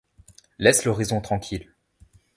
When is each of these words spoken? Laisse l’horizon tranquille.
Laisse 0.57 0.85
l’horizon 0.85 1.21
tranquille. 1.21 1.75